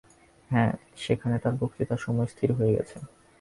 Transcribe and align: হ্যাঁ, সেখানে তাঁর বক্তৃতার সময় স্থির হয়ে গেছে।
হ্যাঁ, 0.51 0.71
সেখানে 0.97 1.35
তাঁর 1.39 1.55
বক্তৃতার 1.61 2.03
সময় 2.05 2.27
স্থির 2.27 2.49
হয়ে 2.57 2.75
গেছে। 2.77 2.97